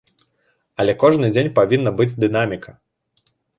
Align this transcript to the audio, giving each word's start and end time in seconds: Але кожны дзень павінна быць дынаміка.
Але 0.83 0.95
кожны 1.03 1.29
дзень 1.35 1.51
павінна 1.61 1.95
быць 2.01 2.17
дынаміка. 2.25 2.77